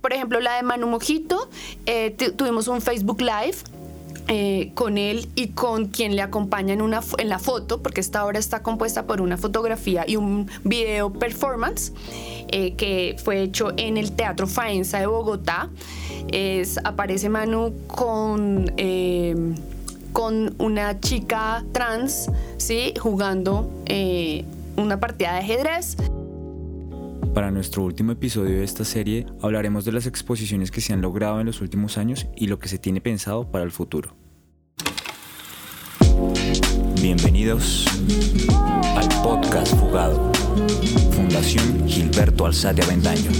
[0.00, 1.48] por ejemplo, la de Manu Mojito,
[1.86, 3.58] eh, tuvimos un Facebook Live
[4.28, 8.24] eh, con él y con quien le acompaña en, una, en la foto, porque esta
[8.24, 11.92] obra está compuesta por una fotografía y un video performance
[12.48, 15.68] eh, que fue hecho en el Teatro Faenza de Bogotá.
[16.32, 18.72] Es, aparece Manu con,
[20.12, 22.94] con una chica trans, ¿sí?
[22.98, 23.68] jugando
[24.76, 25.96] una partida de ajedrez.
[27.34, 31.38] Para nuestro último episodio de esta serie hablaremos de las exposiciones que se han logrado
[31.38, 34.16] en los últimos años y lo que se tiene pensado para el futuro.
[37.00, 37.86] Bienvenidos
[38.96, 40.32] al podcast Fugado,
[41.12, 43.30] Fundación Gilberto Alzate Avendaño.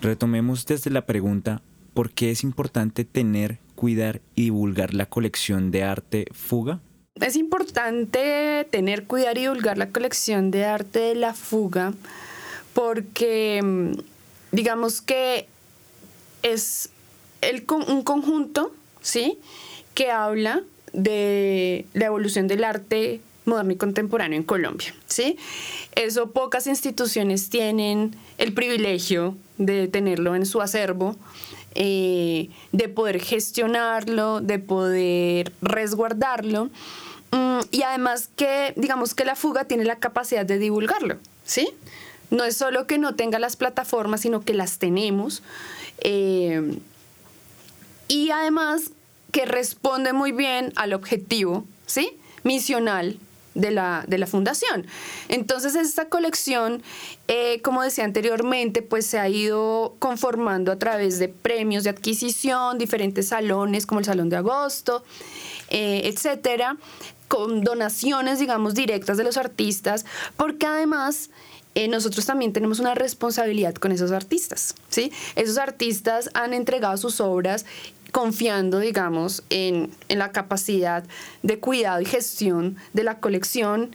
[0.00, 1.60] Retomemos desde la pregunta,
[1.92, 6.80] ¿por qué es importante tener, cuidar y divulgar la colección de arte Fuga?
[7.20, 11.94] Es importante tener, cuidar y divulgar la colección de arte de la fuga
[12.74, 13.92] porque mm,
[14.52, 15.46] digamos que
[16.42, 16.90] es
[17.40, 19.38] el, un conjunto, ¿sí?
[19.94, 25.38] Que habla de la evolución del arte moderno y contemporáneo en Colombia, ¿sí?
[25.94, 31.16] Eso pocas instituciones tienen el privilegio de tenerlo en su acervo,
[31.74, 36.70] eh, de poder gestionarlo, de poder resguardarlo.
[37.32, 41.68] Mm, y además que, digamos que la fuga tiene la capacidad de divulgarlo, ¿sí?
[42.30, 45.42] No es solo que no tenga las plataformas, sino que las tenemos.
[45.98, 46.78] Eh,
[48.08, 48.90] y además
[49.32, 52.18] que responde muy bien al objetivo, ¿sí?
[52.42, 53.18] Misional
[53.56, 54.86] de la, de la fundación.
[55.28, 56.82] Entonces esta colección,
[57.26, 62.78] eh, como decía anteriormente, pues se ha ido conformando a través de premios de adquisición,
[62.78, 65.02] diferentes salones como el Salón de Agosto,
[65.70, 66.76] eh, etcétera,
[67.28, 70.04] con donaciones, digamos, directas de los artistas,
[70.36, 71.30] porque además
[71.76, 75.12] eh, nosotros también tenemos una responsabilidad con esos artistas, ¿sí?
[75.34, 77.66] Esos artistas han entregado sus obras
[78.12, 81.04] confiando, digamos, en, la capacidad
[81.42, 83.94] de cuidado y gestión de la colección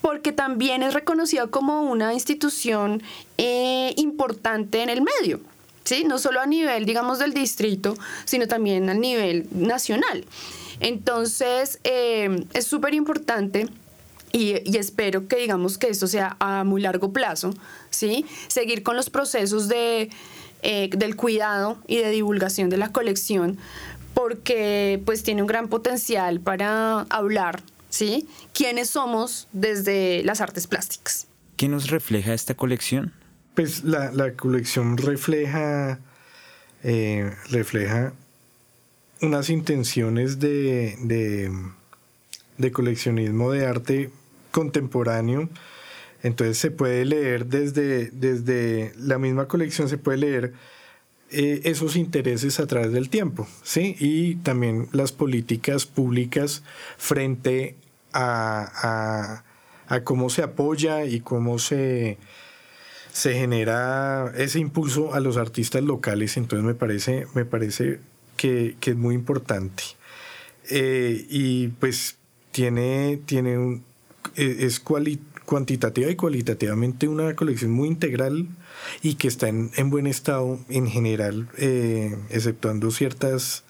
[0.00, 3.02] porque también es reconocida como una institución
[3.36, 5.40] eh, importante en el medio,
[5.82, 6.04] ¿sí?
[6.04, 7.96] No solo a nivel, digamos, del distrito,
[8.26, 10.24] sino también a nivel nacional.
[10.80, 13.68] Entonces, eh, es súper importante
[14.32, 17.54] y, espero que digamos que esto sea a muy largo plazo,
[17.90, 18.26] ¿sí?
[18.48, 20.10] Seguir con los procesos de,
[20.62, 23.58] eh, del cuidado y de divulgación de la colección,
[24.14, 28.28] porque pues tiene un gran potencial para hablar, ¿sí?
[28.52, 31.26] ¿Quiénes somos desde las artes plásticas?
[31.56, 33.12] ¿Qué nos refleja esta colección?
[33.54, 35.98] Pues la, colección refleja,
[36.84, 38.12] eh, refleja
[39.20, 40.96] unas intenciones de,
[42.56, 44.10] de, coleccionismo de arte
[44.50, 45.48] contemporáneo.
[46.22, 50.52] Entonces se puede leer desde, desde la misma colección, se puede leer
[51.30, 53.94] eh, esos intereses a través del tiempo, ¿sí?
[53.98, 56.62] Y también las políticas públicas
[56.96, 57.76] frente
[58.12, 59.42] a,
[59.88, 62.18] a, cómo se apoya y cómo se,
[63.12, 66.36] se genera ese impulso a los artistas locales.
[66.36, 68.00] Entonces me parece, me parece
[68.38, 69.82] que, es muy importante.
[70.70, 72.16] Eh, y pues
[72.52, 73.84] tiene, tiene un,
[74.36, 78.48] e, es cuantitativa y cualitativamente una colección muy integral
[79.02, 83.64] y que está en, buen estado en general, eh, exceptuando ciertas,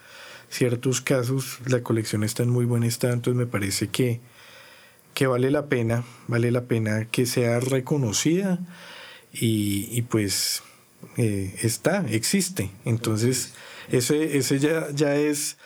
[0.51, 4.21] ciertos casos, la colección está en muy buen estado, entonces me parece que,
[5.15, 8.61] que vale la pena, vale la pena que sea reconocida
[9.33, 10.63] y, pues
[11.17, 12.71] eh, está, existe.
[12.85, 13.55] Entonces,
[13.91, 15.57] ese, ese ya, ya es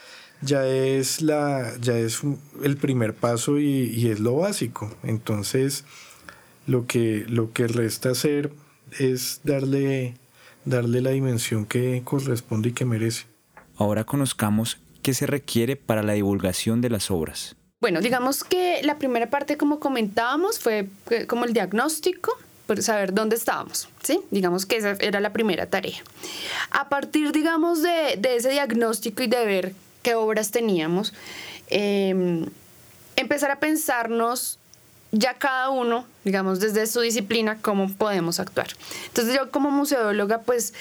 [0.43, 2.21] ya es, la, ya es
[2.63, 4.95] el primer paso y, es lo básico.
[5.03, 5.85] Entonces,
[6.67, 8.53] lo que, lo que resta hacer
[8.99, 10.17] es darle,
[10.65, 13.27] darle la dimensión que corresponde y que merece.
[13.77, 17.57] Ahora conozcamos qué se requiere para la divulgación de las obras.
[17.81, 22.37] Bueno, digamos que la primera parte, como comentábamos, fue eh, como el diagnóstico,
[22.81, 24.21] saber dónde estábamos, ¿sí?
[24.31, 26.03] Digamos que esa era la primera tarea.
[26.71, 31.13] A partir, digamos, de, de ese diagnóstico y de ver qué obras teníamos,
[31.69, 32.47] em,
[33.17, 34.59] empezar a pensarnos
[35.13, 38.69] ya cada uno, digamos, desde su disciplina, cómo podemos actuar.
[39.09, 40.73] Entonces yo como museóloga, pues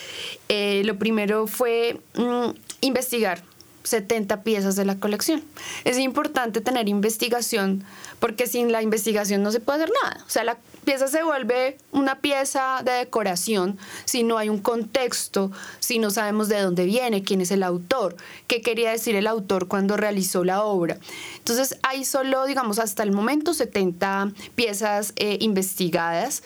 [0.47, 3.43] eh, lo primero fue mm, investigar,
[3.83, 5.43] 70 piezas de la colección.
[5.83, 7.83] Es importante tener investigación
[8.21, 10.23] porque sin la investigación no se puede hacer nada.
[10.25, 15.51] O sea, la pieza se vuelve una pieza de decoración si no hay un contexto,
[15.79, 18.15] si no sabemos de dónde viene, quién es el autor,
[18.45, 20.99] qué quería decir el autor cuando realizó la obra.
[21.37, 26.43] Entonces hay solo, digamos, hasta el momento 70 piezas eh, investigadas.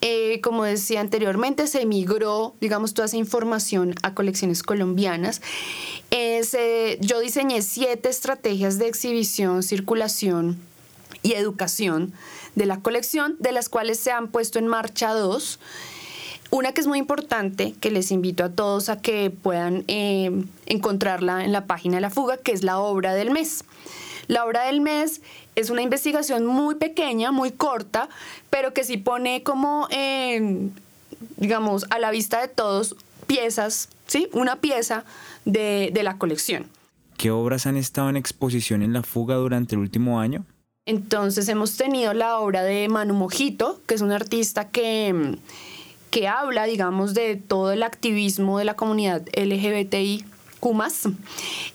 [0.00, 5.42] Eh, como decía anteriormente, se migró, digamos, toda esa información a colecciones colombianas.
[6.12, 10.68] Eh, yo diseñé siete estrategias de exhibición, circulación
[11.22, 12.12] y educación
[12.54, 15.58] de la colección, de las cuales se han puesto en marcha dos.
[16.50, 21.44] Una que es muy importante, que les invito a todos a que puedan eh, encontrarla
[21.44, 23.64] en la página de la fuga, que es la obra del mes.
[24.28, 25.20] La obra del mes
[25.56, 28.08] es una investigación muy pequeña, muy corta,
[28.50, 29.88] pero que sí pone como,
[31.36, 34.28] digamos, a la vista de todos piezas, ¿sí?
[34.32, 35.04] Una pieza
[35.44, 36.66] de, de la colección.
[37.16, 40.44] ¿Qué obras han estado en exposición en la fuga durante el último año?
[40.88, 45.36] Entonces hemos tenido la obra de Manu Mojito, que es un artista que,
[46.10, 50.24] que habla, digamos, de todo el activismo de la comunidad LGBTI.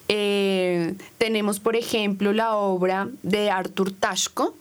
[0.08, 4.56] Eh, tenemos, por ejemplo, la obra de Artur Tashko,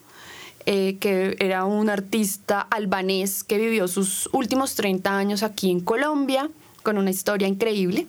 [0.66, 6.50] eh, que era un artista albanés que vivió sus últimos 30 años aquí en Colombia
[6.82, 8.06] con una historia increíble,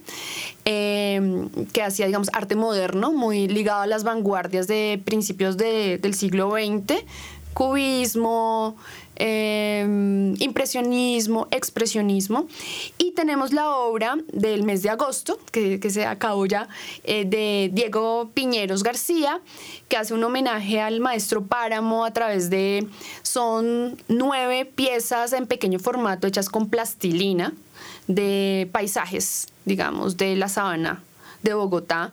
[0.66, 6.52] em, que hacía, digamos, arte moderno, muy ligado a las vanguardias de principios del siglo
[6.52, 7.06] XX,
[7.54, 8.76] cubismo,
[9.16, 12.48] em, impresionismo, expresionismo.
[12.98, 16.68] Y tenemos la obra del mes de agosto, que, se acabó ya,
[17.04, 19.40] eh, de Diego Piñeros García,
[19.88, 22.88] que hace un homenaje al maestro Páramo a través de,
[23.22, 27.54] son nueve piezas en pequeño formato hechas con plastilina
[28.08, 31.04] de paisajes, digamos, de la sabana
[31.42, 32.12] de Bogotá.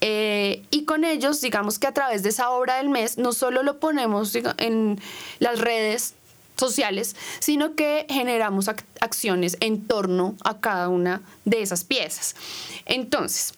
[0.00, 3.62] Eh, y con ellos, digamos que a través de esa obra del mes, no solo
[3.62, 5.00] lo ponemos en
[5.38, 6.14] las redes
[6.56, 8.68] sociales, sino que generamos
[9.00, 12.36] acciones en torno a cada una de esas piezas.
[12.86, 13.54] Entonces,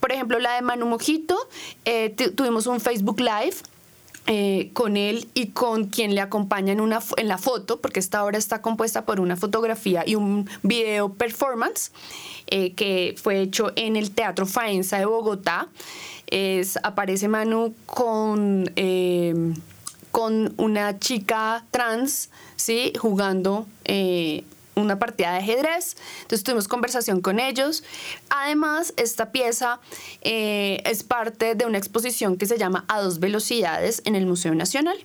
[0.00, 1.36] por ejemplo, la de Manu Mojito,
[1.84, 3.56] eh, tuvimos un Facebook Live
[4.30, 8.22] eh, con él y con quien le acompaña en, una, en la foto, porque esta
[8.22, 11.92] obra está compuesta por una fotografía y un video performance
[12.48, 15.68] eh, que fue hecho en el Teatro Faenza de Bogotá.
[16.26, 19.54] Es, aparece Manu con, eh,
[20.10, 22.92] con una chica trans, ¿sí?
[22.98, 23.66] Jugando
[24.82, 25.96] una partida de ajedrez.
[26.22, 27.84] Entonces tuvimos conversación con ellos.
[28.30, 29.80] Además, esta pieza
[30.22, 34.54] eh, es parte de una exposición que se llama A dos velocidades en el Museo
[34.54, 34.98] Nacional.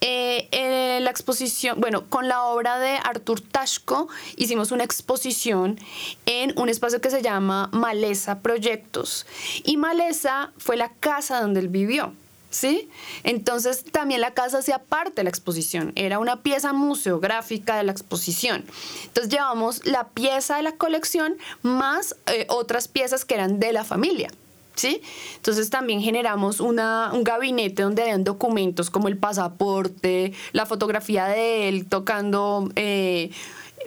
[0.00, 5.78] Eh, eh, la exposición, bueno, con la obra de Artur Tashko hicimos una exposición
[6.26, 9.26] en un espacio que se llama Maleza Proyectos.
[9.62, 12.14] Y Maleza fue la casa donde él vivió.
[12.52, 12.88] ¿Sí?
[13.24, 17.92] Entonces también la casa hacía parte de la exposición, era una pieza museográfica de la
[17.92, 18.64] exposición.
[19.06, 23.84] Entonces llevamos la pieza de la colección más eh, otras piezas que eran de la
[23.84, 24.30] familia.
[24.74, 25.02] ¿Sí?
[25.36, 31.68] Entonces también generamos una, un gabinete donde habían documentos como el pasaporte, la fotografía de
[31.68, 33.30] él tocando eh,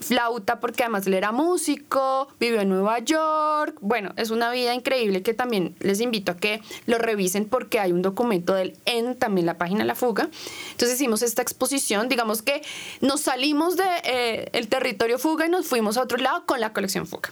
[0.02, 3.78] flauta porque además él era músico, vivió en Nueva York.
[3.82, 7.92] Bueno, es una vida increíble que también les invito a que lo revisen porque hay
[7.92, 10.30] un documento de él en también la página La Fuga.
[10.72, 12.62] Entonces hicimos esta exposición, digamos que
[13.02, 16.74] nos salimos del de, eh, territorio Fuga y nos fuimos a otro lado con la
[16.74, 17.32] colección Fuga.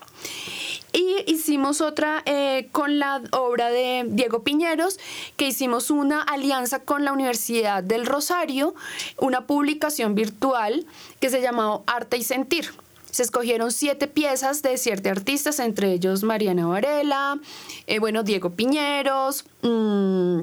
[0.93, 4.99] Y hicimos otra eh, con la obra de Diego Piñeros,
[5.37, 8.75] que hicimos una alianza con la Universidad del Rosario,
[9.17, 10.85] una publicación virtual
[11.23, 12.73] que se llamó Arte y Sentir.
[13.09, 17.39] Se escogieron siete piezas de siete artistas, entre ellos Mariana Varela,
[17.87, 20.41] eh, bueno, Diego Piñeros, mm,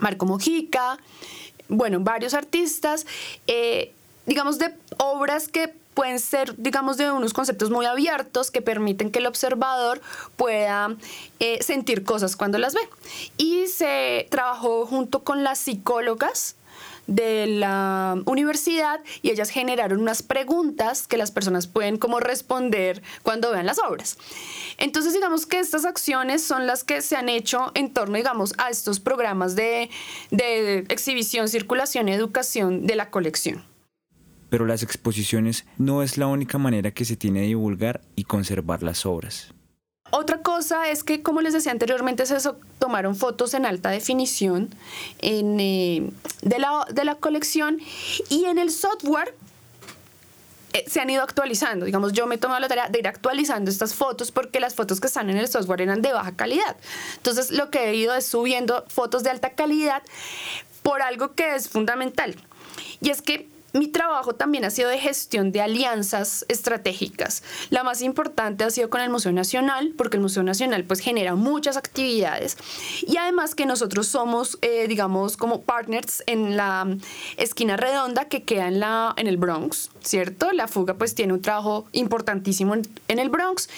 [0.00, 0.96] Marco Mojica,
[1.68, 3.04] bueno, varios artistas,
[3.46, 3.92] eh,
[4.24, 9.18] digamos, de obras que pueden ser, digamos, de unos conceptos muy abiertos que permiten que
[9.18, 10.00] el observador
[10.36, 10.96] pueda
[11.38, 12.80] eh, sentir cosas cuando las ve.
[13.36, 16.56] Y se trabajó junto con las psicólogas
[17.06, 23.50] de la universidad y ellas generaron unas preguntas que las personas pueden como responder cuando
[23.50, 24.18] vean las obras.
[24.78, 28.70] Entonces digamos que estas acciones son las que se han hecho en torno digamos a
[28.70, 29.90] estos programas de,
[30.30, 33.62] de exhibición, circulación y educación de la colección
[34.54, 38.84] pero las exposiciones no es la única manera que se tiene de divulgar y conservar
[38.84, 39.52] las obras.
[40.12, 42.36] Otra cosa es que, como les decía anteriormente, se
[42.84, 44.68] tomaron fotos en alta definición
[45.20, 46.10] eh,
[46.42, 47.78] de, la, de la colección
[48.28, 49.34] y en el software
[50.74, 51.86] eh, se han ido actualizando.
[51.86, 55.00] Digamos, yo me he tomado la tarea de ir actualizando estas fotos porque las fotos
[55.00, 56.76] que están en el software eran de baja calidad.
[57.16, 60.02] Entonces, lo que he ido es subiendo fotos de alta calidad
[60.82, 62.36] por algo que es fundamental.
[63.00, 67.42] Y es que mi trabajo también ha sido de gestión de alianzas estratégicas.
[67.70, 71.34] La más importante ha sido con el Museo Nacional, porque el Museo Nacional pues genera
[71.34, 72.56] muchas actividades
[73.04, 76.86] y además que nosotros somos, eh, digamos, como partners en la
[77.36, 80.52] esquina redonda que queda en, la, en el Bronx, ¿cierto?
[80.52, 83.68] La fuga pues tiene un trabajo importantísimo en, el Bronx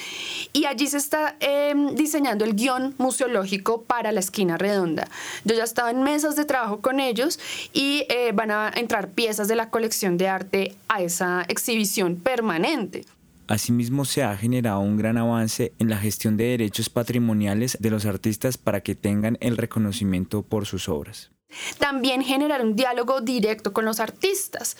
[0.53, 5.09] y allí se está em, diseñando el guion museológico para la esquina redonda.
[5.45, 7.39] Yo ya estaba en mesas de trabajo con ellos
[7.73, 13.05] y eh, van a entrar piezas de la colección de arte a esa exhibición permanente.
[13.47, 18.05] Asimismo, se ha generado un gran avance en la gestión de derechos patrimoniales de los
[18.05, 21.31] artistas para que tengan el reconocimiento por sus obras.
[21.79, 24.77] También generar un diálogo directo con los artistas,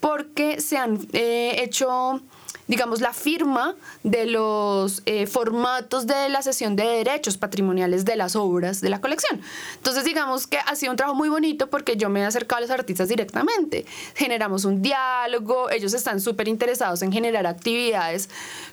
[0.00, 2.22] porque se han eh, hecho
[2.68, 8.36] digamos, la firma de los eh, formatos de la sesión de derechos patrimoniales de las
[8.36, 9.40] obras de la colección.
[9.76, 12.60] Entonces, digamos que ha sido un trabajo muy bonito porque yo me he acercado a
[12.62, 13.86] los artistas directamente.
[14.14, 18.28] Generamos un diálogo, ellos están súper interesados en generar actividades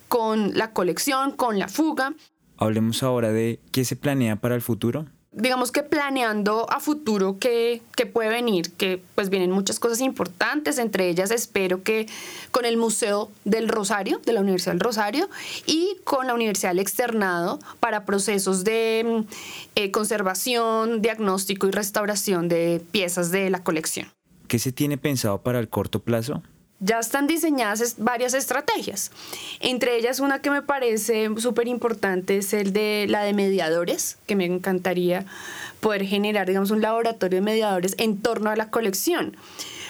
[0.08, 2.14] con la colección, con la fuga.
[2.58, 7.82] Hablemos ahora de qué se planea para el futuro digamos que planeando a futuro qué,
[8.12, 12.08] puede venir, que pues vienen muchas cosas importantes, entre ellas espero que
[12.52, 15.30] con el Museo del Rosario, de la Universidad del Rosario,
[15.66, 19.34] y con la Universidad del Externado para procesos de mm,
[19.76, 24.08] eh, conservación, diagnóstico y restauración de piezas de la colección.
[24.48, 26.44] ¿Qué se tiene pensado para el corto plazo?
[26.84, 29.12] Ya están diseñadas varias estrategias.
[29.60, 34.36] Entre ellas una que me parece súper importante es el de la de mediadores, que
[34.36, 35.26] me encantaría
[35.80, 39.38] poder generar, digamos, un laboratorio de mediadores en torno a la colección.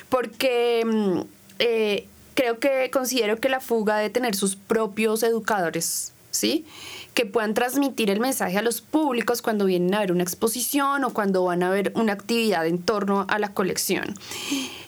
[0.09, 1.21] Porque mm,
[1.59, 6.65] eh, creo que considero que la fuga debe tener sus propios educadores, ¿sí?
[7.13, 11.13] que puedan transmitir el mensaje a los públicos cuando vienen a ver una exposición o
[11.13, 14.15] cuando van a ver una actividad en torno a la colección.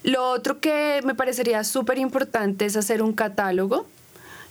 [0.04, 3.86] Lo otro que me parecería súper importante es hacer un catálogo.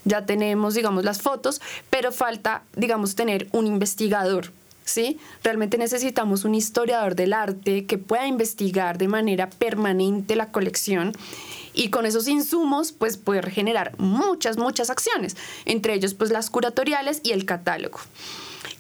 [0.05, 1.61] Ya tenemos, digamos, las fotos,
[1.91, 4.53] pero falta, digamos, tener un investigador.
[4.87, 5.19] ¿Sí?
[5.43, 11.15] Realmente necesitamos un historiador del arte que pueda investigar de manera permanente la colección
[11.75, 17.21] y con esos insumos pues poder generar muchas, muchas acciones, entre ellos pues las curatoriales
[17.23, 18.01] y el catálogo.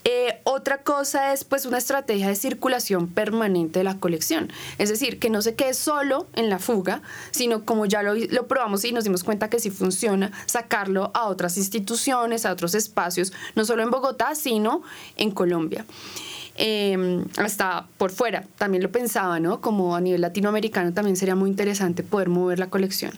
[0.06, 5.18] Eh, otra cosa es pues una estrategia de circulación permanente de la colección, es decir,
[5.18, 8.92] que no se quede solo en la fuga, sino como ya lo, lo probamos y
[8.92, 13.82] nos dimos cuenta que sí funciona, sacarlo a otras instituciones, a otros espacios, no solo
[13.82, 14.82] en Bogotá, sino
[15.16, 15.86] en Colombia.
[16.56, 18.44] Em, hasta por fuera.
[18.58, 19.60] También lo pensaba, ¿no?
[19.60, 23.12] Como a nivel latinoamericano también sería muy interesante poder mover la colección.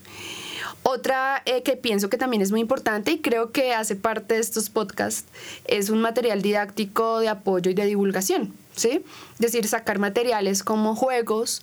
[0.82, 4.40] Otra eh, que pienso que también es muy importante y creo que hace parte de
[4.40, 5.24] estos podcasts
[5.66, 9.02] es un material didáctico de apoyo y de divulgación, ¿sí?
[9.34, 11.62] Es decir, sacar materiales como juegos,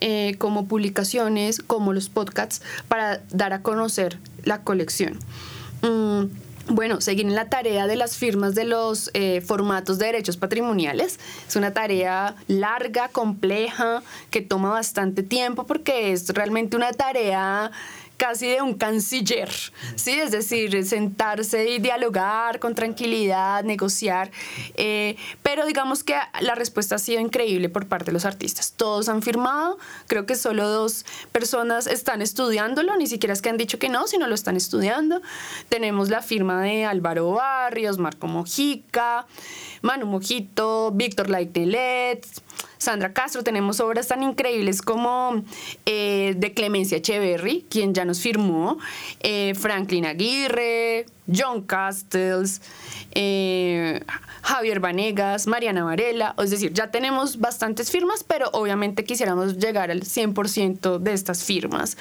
[0.00, 5.18] eh, como publicaciones, como los podcasts, para dar a conocer la colección.
[5.82, 6.24] Mm,
[6.68, 11.18] bueno, seguir en la tarea de las firmas de los eh, formatos de derechos patrimoniales.
[11.46, 17.70] Es una tarea larga, compleja, que toma bastante tiempo porque es realmente una tarea
[18.22, 19.50] casi de un canciller,
[19.96, 20.12] ¿sí?
[20.12, 24.30] Es decir, sentarse y dialogar con tranquilidad, negociar.
[24.76, 28.74] Eh, pero digamos que la respuesta ha sido increíble por parte de los artistas.
[28.76, 29.76] Todos han firmado,
[30.06, 34.06] creo que solo dos personas están estudiándolo, ni siquiera es que han dicho que no,
[34.06, 35.20] sino lo están estudiando.
[35.68, 39.26] Tenemos la firma de Álvaro Barrios, Marco Mojica,
[39.82, 42.26] Manu Mojito, Víctor Laitelet,
[42.78, 45.44] Sandra Castro, tenemos obras tan increíbles como
[45.86, 48.78] eh, de Clemencia Echeverry, quien ya nos firmó,
[49.20, 52.60] eh, Franklin Aguirre, John Castells,
[53.12, 54.00] eh,
[54.42, 60.02] Javier Vanegas, Mariana Varela, es decir, ya tenemos bastantes firmas, pero obviamente quisiéramos llegar al
[60.02, 61.96] 100% de estas firmas.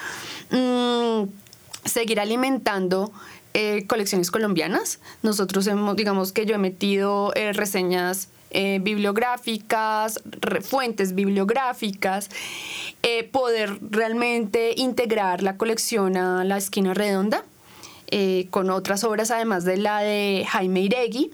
[0.50, 1.25] Mm,
[1.85, 3.11] seguir alimentando
[3.88, 5.00] colecciones colombianas.
[5.24, 10.22] Nosotros hemos, digamos que yo he metido reseñas eh, bibliográficas,
[10.62, 12.29] fuentes bibliográficas,
[13.01, 17.46] eh, poder realmente integrar la colección a la esquina redonda,
[18.08, 21.31] eh, con otras obras además de la de Jaime Iregui.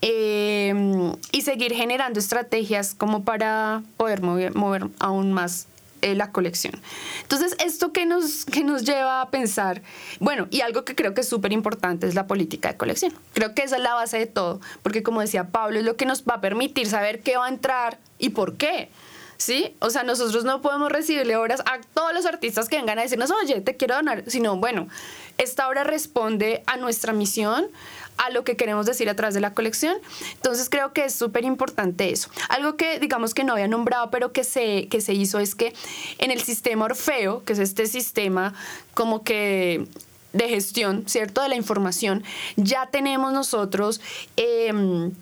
[0.00, 5.66] y seguir generando estrategias como para poder mover aún más
[6.02, 6.80] eh, la colección.
[7.22, 9.82] Entonces, ¿esto que nos, que nos lleva a pensar?
[10.20, 13.12] Bueno, y algo que creo que es súper importante es la política de colección.
[13.32, 16.06] Creo que esa es la base de todo, porque como decía Pablo, es lo que
[16.06, 18.90] nos va a permitir saber qué va a entrar y por qué.
[19.38, 19.76] ¿Sí?
[19.80, 23.30] O sea, nosotros no podemos recibirle obras a todos los artistas que vengan a decirnos,
[23.30, 24.88] oye, te quiero donar, sino, bueno,
[25.36, 27.66] esta obra responde a nuestra misión,
[28.16, 29.96] a lo que queremos decir a través de la colección.
[30.34, 32.30] Entonces creo que es súper importante eso.
[32.48, 35.74] Algo que digamos que no había nombrado, pero que se, que se hizo es que
[36.18, 38.54] en el sistema Orfeo, que es este sistema
[38.94, 39.86] como que
[40.32, 41.42] de gestión, ¿cierto?
[41.42, 42.24] De la información,
[42.56, 44.00] ya tenemos nosotros...
[44.36, 45.12] Em,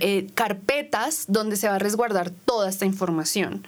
[0.00, 3.66] eh, carpetas donde se va a resguardar toda esta información.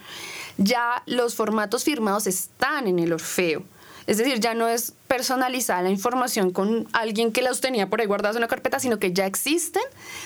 [0.58, 3.64] Ya los formatos firmados están en el Orfeo.
[4.06, 8.06] Es decir, ya no es personalizada la información con alguien que las tenía por ahí
[8.06, 9.82] guardadas en una carpeta, sino que ya existen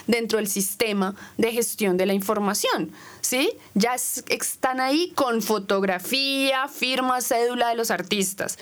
[0.07, 2.93] dentro del sistema de gestión de la información.
[3.21, 3.51] ¿sí?
[3.75, 8.59] Ya están ahí con fotografía, firma, cédula de los artistas.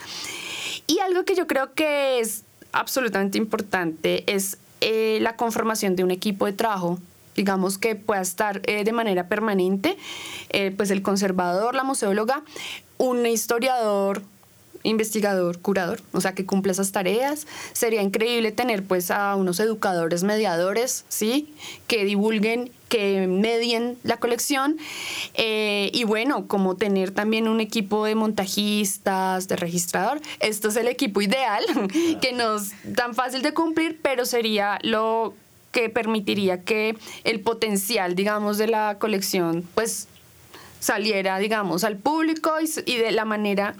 [0.87, 2.43] Y algo que yo creo que es
[2.73, 6.99] absolutamente importante es eh, la conformación de un equipo de trabajo
[7.35, 9.97] digamos que pueda estar eh, de manera permanente,
[10.51, 12.43] eh, pues el conservador, la museóloga,
[12.97, 14.23] un historiador,
[14.85, 17.47] investigador, curador, o sea, que cumple esas tareas.
[17.73, 21.53] Sería increíble tener pues a unos educadores mediadores, ¿sí?
[21.89, 24.77] Que divulguen, que medien la colección.
[25.35, 30.21] Eh, y bueno, como tener también un equipo de montajistas, de registrador.
[30.39, 31.65] Esto es el equipo ideal,
[32.21, 35.35] que no es tan fácil de cumplir, pero sería lo
[35.73, 40.07] que permitiría que el potencial, digamos, de la colección, pues
[40.79, 43.75] saliera, digamos, al público y, y de la manera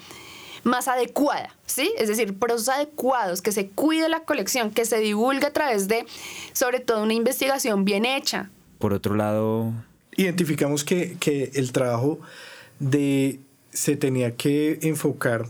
[0.65, 1.93] más adecuada, ¿sí?
[1.99, 6.05] Es decir, procesos adecuados, que se cuide la colección, que se divulgue a través de,
[6.53, 8.51] sobre todo, una investigación bien hecha.
[8.79, 9.73] Por otro lado...
[10.17, 12.21] Identificamos que, que el trabajo
[12.79, 13.41] de
[13.73, 15.47] se tenía que enfocar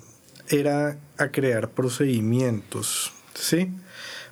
[0.48, 3.70] era a crear procedimientos, ¿sí?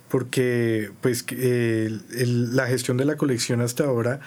[0.09, 4.19] Porque pues la gestión de la colección hasta ahora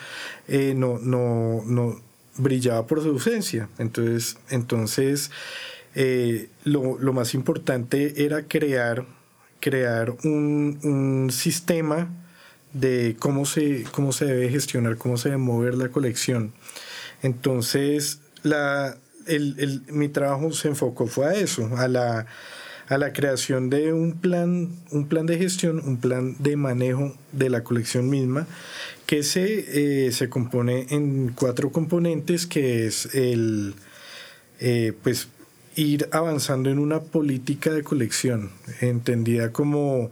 [0.49, 2.01] eh, no, no, no
[2.37, 3.69] brillaba por su ausencia.
[3.79, 5.31] Entonces, entonces
[5.99, 9.07] eh, lo, lo, más importante era crear,
[9.61, 12.11] crear un, un, sistema
[12.75, 16.53] de cómo se, cómo se debe gestionar, cómo se debe mover la colección.
[17.23, 22.27] Entonces, la, el, el, mi trabajo se enfocó fue a eso, a la,
[22.89, 27.49] a la creación de un plan, un plan de gestión, un plan de manejo de
[27.49, 28.47] la colección misma,
[29.07, 33.77] que se, eh, se compone en cuatro componentes, que es el,
[34.61, 35.29] eh, pues,
[35.77, 40.11] ir avanzando en una política de colección, entendida como,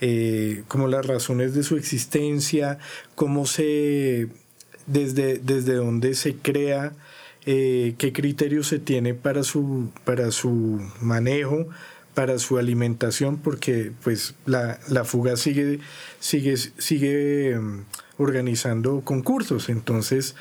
[0.00, 2.78] eh, como las razones de su existencia,
[3.14, 4.28] cómo se,
[4.86, 6.92] desde, desde dónde se crea,
[7.46, 11.68] eh, qué criterios se tiene para su, para su manejo,
[12.14, 15.78] para su alimentación, porque pues la, la fuga sigue,
[16.18, 17.84] sigue, sigue mm,
[18.18, 20.34] organizando concursos, entonces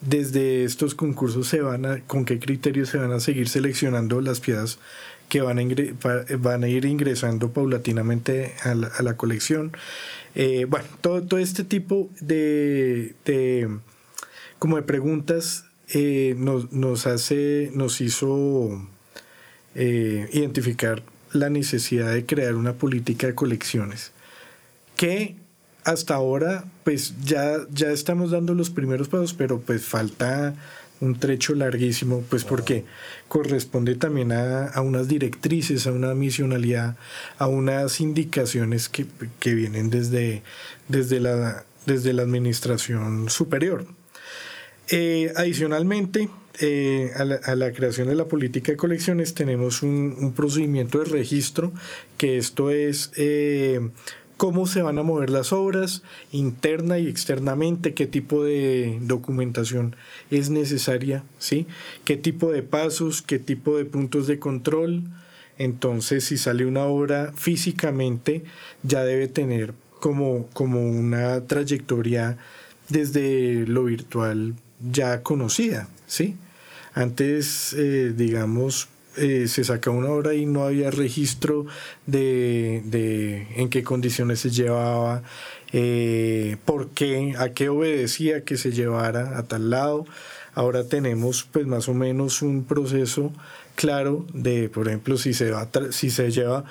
[0.00, 4.40] desde estos concursos se van a, con qué criterios se van a seguir seleccionando las
[4.40, 4.78] piezas
[5.28, 9.72] que van a, ir ingresando paulatinamente a la, colección.
[10.34, 13.14] Eh, bueno, todo, este tipo de,
[14.58, 18.84] como de preguntas eh, nos, nos, hace, nos hizo
[19.76, 24.10] eh, identificar la necesidad de crear una política de colecciones
[24.96, 25.36] que
[25.84, 30.54] hasta ahora, pues ya, ya estamos dando los primeros pasos, pero pues falta
[31.00, 32.84] un trecho larguísimo, pues porque
[33.28, 36.96] corresponde también a, unas directrices, a una misionalidad,
[37.38, 39.06] a unas indicaciones que,
[39.54, 40.42] vienen desde,
[40.88, 43.86] desde, la, desde la administración superior.
[44.88, 46.28] Eh, adicionalmente,
[46.60, 51.72] eh, a, la, creación de la política de colecciones tenemos un, procedimiento de registro,
[52.18, 53.80] que esto es eh,
[54.40, 59.96] cómo se van a mover las obras interna y externamente, qué tipo de documentación
[60.30, 61.66] es necesaria, ¿sí?
[62.06, 65.02] qué tipo de pasos, qué tipo de puntos de control.
[65.58, 68.42] Entonces, si sale una obra físicamente,
[68.82, 72.38] ya debe tener como, como una trayectoria
[72.88, 74.54] desde lo virtual
[74.90, 76.36] ya conocida, ¿sí?
[76.94, 81.66] Antes, eh, digamos, eh, se saca una obra y no había registro
[82.06, 85.22] de, de en qué condiciones se llevaba,
[85.72, 90.06] eh, por qué, a qué obedecía que se llevara a tal lado.
[90.54, 93.32] Ahora tenemos pues más o menos un proceso
[93.74, 96.64] claro de, por ejemplo, si se, va, si se lleva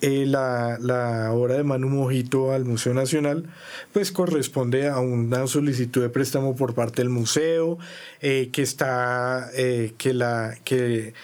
[0.00, 3.44] eh, la, la, obra de Manu Mojito al Museo Nacional,
[3.92, 7.78] pues corresponde a una solicitud de préstamo por parte del museo,
[8.20, 11.14] que está, que la, que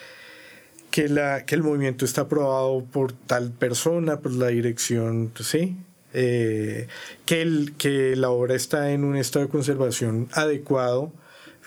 [0.93, 5.77] que, la, que el movimiento está aprobado por tal persona, por la dirección, ¿sí?
[6.15, 6.87] Eh,
[7.25, 11.11] que, el, que la obra está en un estado de conservación adecuado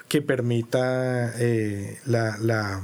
[0.07, 2.83] que permita eh, la, la,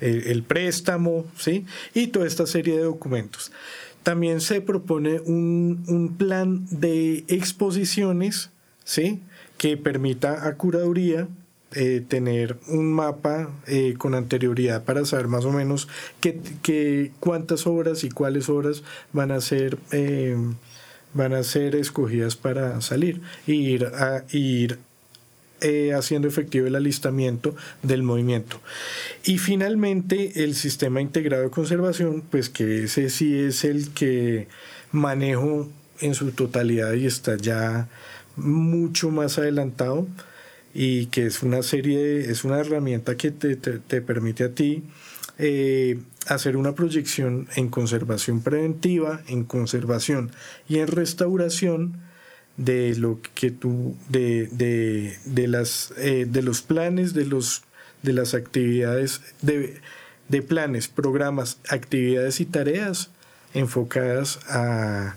[0.00, 1.64] el, préstamo, ¿sí?
[1.94, 3.52] Y toda esta serie de documentos.
[4.02, 8.50] También se propone un, plan de exposiciones,
[8.82, 9.22] ¿sí?
[9.56, 11.28] Que permita a curaduría
[11.72, 15.88] eh, tener un mapa eh, con anterioridad para saber más o menos
[16.20, 20.36] qué, cuántas obras y cuáles obras van a ser eh,
[21.14, 24.78] van a ser escogidas para salir y ir a ir
[25.96, 28.60] haciendo efectivo el alistamiento del movimiento.
[29.24, 34.46] Y finalmente el sistema integrado de conservación, pues que ese sí es el que
[34.92, 37.88] manejo en su totalidad y está ya
[38.36, 40.06] mucho más adelantado
[40.74, 44.82] y que es una serie, es una herramienta que te, permite a ti
[45.38, 50.32] eh, hacer una proyección en conservación preventiva, en conservación
[50.68, 52.02] y en restauración
[52.56, 53.52] de lo que
[54.08, 57.62] de, de, de las, eh, de los planes, de, los,
[58.02, 59.80] de las actividades, de,
[60.28, 63.10] de planes, programas, actividades y tareas
[63.54, 65.16] enfocadas a,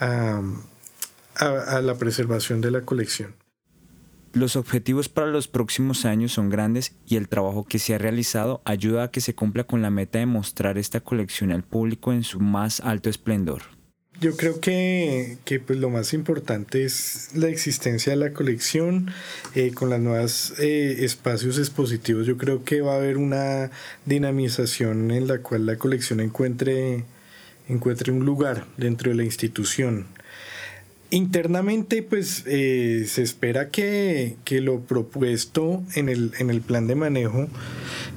[0.00, 0.42] a,
[1.36, 3.34] a, la preservación de la colección.
[4.36, 8.60] Los objetivos para los próximos años son grandes y el trabajo que se ha realizado
[8.66, 12.22] ayuda a que se cumpla con la meta de mostrar esta colección al público en
[12.22, 13.62] su más alto esplendor.
[14.20, 19.10] Yo creo que, pues lo más importante es la existencia de la colección
[19.54, 22.26] eh, con los nuevos eh, espacios expositivos.
[22.26, 23.70] Yo creo que va a haber una
[24.04, 27.04] dinamización en la cual la colección encuentre,
[27.70, 30.08] encuentre un lugar dentro de la institución.
[31.10, 37.48] Internamente, pues eh, se espera que, lo propuesto en el, en el plan de manejo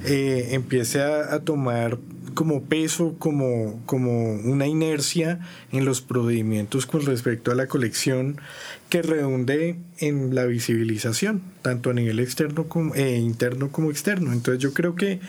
[0.04, 1.98] empiece a, a tomar
[2.34, 5.40] como peso, como, como una inercia
[5.72, 8.40] en los procedimientos con respecto a la colección
[8.88, 14.32] que redunde en la visibilización, tanto a nivel externo como, eh, interno como externo.
[14.32, 15.20] Entonces yo creo que,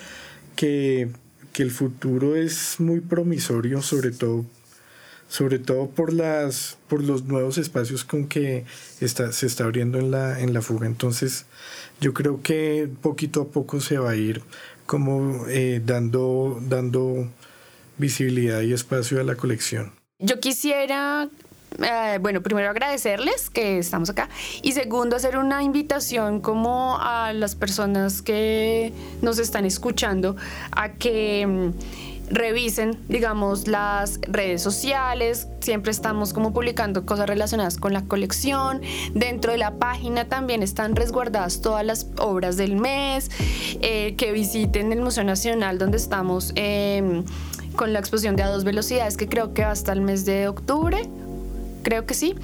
[0.56, 1.10] que,
[1.58, 4.46] el futuro es muy promisorio, sobre todo
[5.32, 8.66] sobre todo por las por los nuevos espacios con que
[9.00, 10.88] está, se está abriendo en la, en la fuga.
[10.88, 11.46] Entonces,
[12.02, 14.42] yo creo que poquito a poco se va a ir
[14.86, 17.30] como eh, dando, dando
[17.98, 19.94] visibilidad y espacio a la colección.
[20.20, 21.30] Yo quisiera
[21.82, 24.28] eh, bueno, primero agradecerles que estamos acá
[24.62, 28.92] y segundo hacer una invitación como a las personas que
[29.22, 30.36] nos están escuchando
[30.74, 35.48] a que mm, revisen, digamos, las redes sociales.
[35.60, 38.82] Siempre estamos como publicando cosas relacionadas con la colección.
[39.14, 43.30] Dentro de la página también están resguardadas todas las obras del mes.
[43.82, 47.24] Eh, que visiten el Museo Nacional donde estamos em,
[47.76, 50.48] con la exposición de a dos velocidades que creo que va hasta el mes de
[50.48, 51.10] octubre
[51.82, 52.36] creo que sí.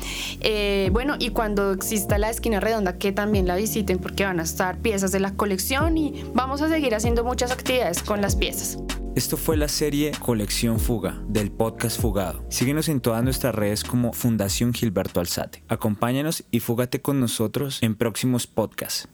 [0.41, 4.43] Eh, bueno, y cuando exista la esquina redonda, que también la visiten porque van a
[4.43, 8.79] estar piezas de la colección y vamos a seguir haciendo muchas actividades con las piezas.
[9.17, 12.45] Esto fue la serie Colección Fuga del podcast Fugado.
[12.51, 15.63] Síguenos en todas nuestras redes como Fundación Gilberto Alzate.
[15.69, 19.07] Acompáñanos y fúgate con nosotros en próximos podcasts.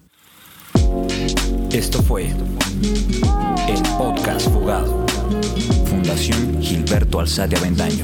[1.71, 5.05] Esto fue el podcast Fugado.
[5.85, 8.03] Fundación Gilberto Alzate Avendaño.